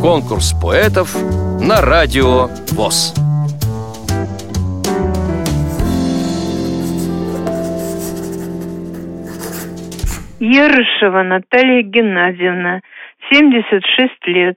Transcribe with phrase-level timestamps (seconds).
[0.00, 1.14] Конкурс поэтов
[1.60, 3.14] на радио ВОЗ.
[10.40, 12.80] Ерышева Наталья Геннадьевна,
[13.30, 14.56] 76 лет.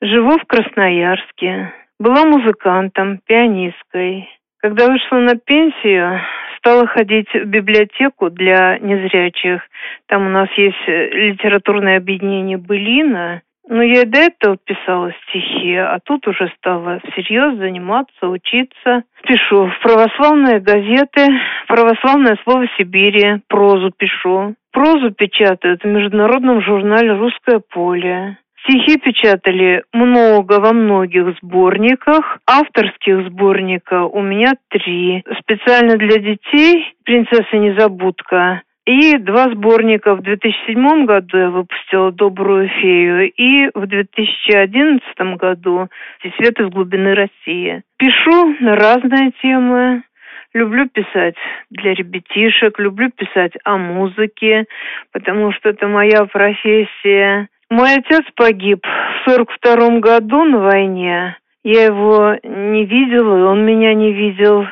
[0.00, 1.72] Живу в Красноярске.
[1.98, 4.28] Была музыкантом, пианисткой.
[4.62, 6.20] Когда вышла на пенсию,
[6.58, 9.60] стала ходить в библиотеку для незрячих.
[10.06, 13.42] Там у нас есть литературное объединение «Былина».
[13.68, 19.02] Ну, я и до этого писала стихи, а тут уже стала всерьез заниматься, учиться.
[19.24, 21.26] Пишу в православные газеты,
[21.66, 24.54] православное слово Сибири, прозу пишу.
[24.72, 28.38] Прозу печатают в международном журнале «Русское поле».
[28.62, 32.38] Стихи печатали много во многих сборниках.
[32.46, 35.24] Авторских сборников у меня три.
[35.40, 38.62] Специально для детей «Принцесса Незабудка».
[38.84, 40.14] И два сборника.
[40.14, 45.02] В 2007 году я выпустила «Добрую фею» и в 2011
[45.36, 45.88] году
[46.36, 47.82] «Свет из глубины России».
[47.96, 50.02] Пишу на разные темы.
[50.54, 51.36] Люблю писать
[51.70, 54.66] для ребятишек, люблю писать о музыке,
[55.12, 57.48] потому что это моя профессия.
[57.72, 61.38] Мой отец погиб в сорок втором году на войне.
[61.64, 64.66] Я его не видела, и он меня не видел.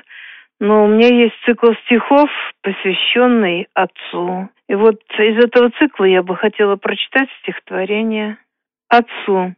[0.60, 2.28] Но у меня есть цикл стихов,
[2.60, 4.50] посвященный отцу.
[4.68, 8.36] И вот из этого цикла я бы хотела прочитать стихотворение
[8.90, 9.54] отцу.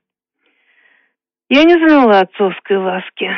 [1.49, 3.29] Я не знала отцовской ласки.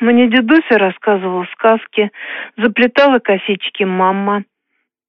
[0.00, 2.10] Мне дедуся рассказывала сказки,
[2.56, 4.44] заплетала косички мама.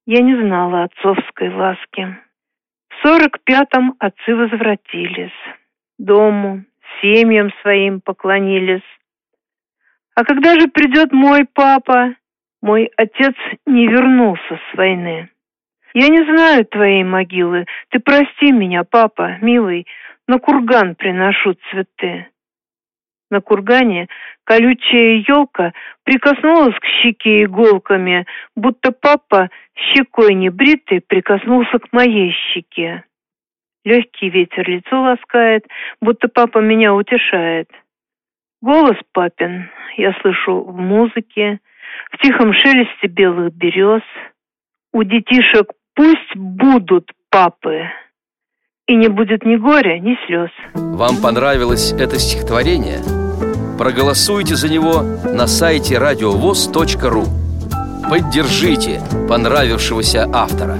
[0.04, 2.18] Я не знала отцовской ласки.
[3.14, 5.30] Сорок пятом отцы возвратились.
[5.98, 6.64] Дому,
[7.00, 8.82] семьям своим поклонились.
[10.16, 12.16] А когда же придет мой папа?
[12.60, 13.34] Мой отец
[13.66, 15.28] не вернулся с войны.
[15.92, 17.66] Я не знаю твоей могилы.
[17.90, 19.86] Ты прости меня, папа, милый,
[20.26, 22.26] на курган приношу цветы.
[23.34, 24.06] На кургане
[24.44, 25.72] колючая елка
[26.04, 33.02] прикоснулась к щеке иголками, будто папа щекой небритый прикоснулся к моей щеке.
[33.84, 35.66] Легкий ветер лицо ласкает,
[36.00, 37.68] будто папа меня утешает.
[38.62, 41.58] Голос папин я слышу в музыке,
[42.12, 44.02] в тихом шелесте белых берез.
[44.92, 47.90] У детишек пусть будут папы,
[48.86, 50.50] и не будет ни горя, ни слез.
[50.74, 53.23] Вам понравилось это стихотворение?
[53.78, 57.24] Проголосуйте за него на сайте радиовоз.ру
[58.08, 60.78] Поддержите понравившегося автора